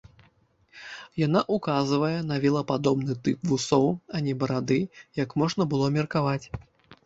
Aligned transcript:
Яна 1.25 1.41
ўказвае 1.57 2.15
на 2.31 2.39
вілападобны 2.47 3.13
тып 3.29 3.37
вусоў, 3.53 3.87
а 4.15 4.25
не 4.29 4.33
барады, 4.43 4.81
як 5.23 5.29
можна 5.43 5.63
было 5.75 5.95
меркаваць. 6.03 6.45